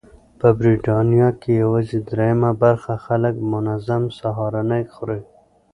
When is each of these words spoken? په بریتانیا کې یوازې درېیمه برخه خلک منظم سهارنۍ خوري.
په 0.39 0.47
بریتانیا 0.59 1.29
کې 1.41 1.51
یوازې 1.63 1.97
درېیمه 2.09 2.51
برخه 2.63 2.93
خلک 3.05 3.35
منظم 3.51 4.03
سهارنۍ 4.19 4.83
خوري. 4.93 5.21